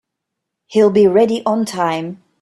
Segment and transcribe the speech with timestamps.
[0.65, 2.23] He'll be ready on time.